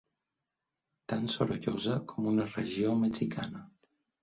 [1.13, 3.65] Tan sorollosa com una regió mexicana.